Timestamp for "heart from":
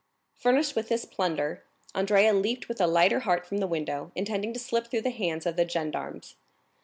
3.19-3.59